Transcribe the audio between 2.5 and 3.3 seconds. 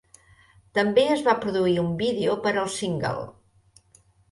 al single.